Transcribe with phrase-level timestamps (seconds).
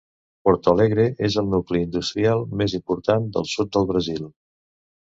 [0.47, 4.29] Porto Alegre és el nucli industrial més important del sud del Brasil.